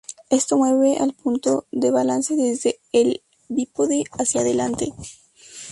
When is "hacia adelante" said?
4.17-4.95